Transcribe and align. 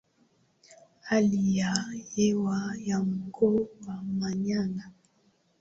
hali 0.99 1.57
ya 1.57 1.85
hewa 2.15 2.75
ya 2.85 2.99
Mkoa 3.03 3.61
wa 3.87 4.03
manyara 4.19 4.91